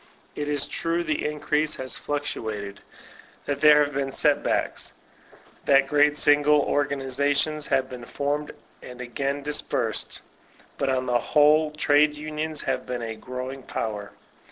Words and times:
It 0.33 0.49
is 0.49 0.65
true 0.65 1.03
the 1.03 1.27
increase 1.27 1.75
has 1.75 1.95
fluctuated; 1.95 2.79
that 3.45 3.61
there 3.61 3.83
have 3.85 3.93
been 3.93 4.11
set 4.11 4.41
backs; 4.43 4.93
that 5.65 5.85
great 5.87 6.17
single 6.17 6.65
organiza 6.65 7.35
tions 7.37 7.67
have 7.67 7.87
been 7.87 8.05
formed 8.05 8.51
and 8.81 8.99
again 8.99 9.43
dispersed. 9.43 10.21
But 10.79 10.89
on 10.89 11.05
the 11.05 11.19
whole, 11.19 11.69
trade 11.69 12.15
unions 12.15 12.61
have 12.61 12.87
been 12.87 13.03
a 13.03 13.13
growing 13.15 13.61
power. 13.61 14.11